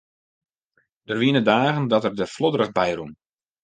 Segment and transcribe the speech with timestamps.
[1.07, 3.11] Der wiene dagen dat er der flodderich by rûn.